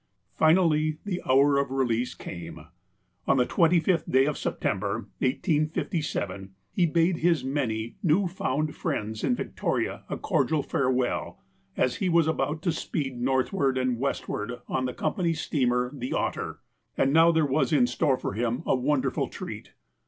[0.33, 2.65] Finally, the hour of release came.
[3.27, 9.35] On the 25th day of September, 1857, he bade his many new found friends in
[9.35, 11.39] Victoria a cordial farewell,
[11.77, 15.91] as he was about to speed northward and westward on the com pany's steamer.
[15.93, 16.61] The Otter.
[16.97, 19.73] And now there was in store for him a wonderful treat.